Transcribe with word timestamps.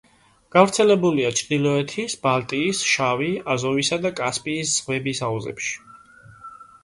გავრცელებულია 0.53 1.29
ჩრდილოეთის, 1.39 2.15
ბალტიის, 2.23 2.79
შავი, 2.93 3.29
აზოვისა 3.55 3.99
და 4.05 4.13
კასპიის 4.21 4.73
ზღვების 4.79 5.21
აუზებში. 5.29 5.77